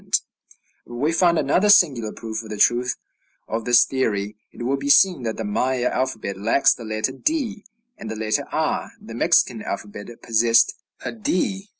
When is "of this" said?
3.47-3.85